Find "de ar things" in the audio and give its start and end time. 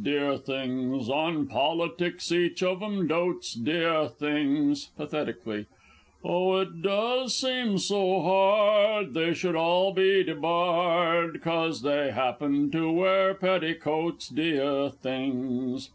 0.00-1.08, 3.54-4.92, 14.28-15.90